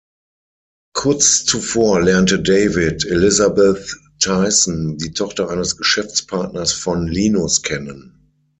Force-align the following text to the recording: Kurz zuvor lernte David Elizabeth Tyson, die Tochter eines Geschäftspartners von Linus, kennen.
Kurz 0.93 1.45
zuvor 1.45 2.01
lernte 2.01 2.41
David 2.41 3.05
Elizabeth 3.05 3.95
Tyson, 4.19 4.97
die 4.97 5.13
Tochter 5.13 5.51
eines 5.51 5.77
Geschäftspartners 5.77 6.73
von 6.73 7.05
Linus, 7.07 7.61
kennen. 7.61 8.17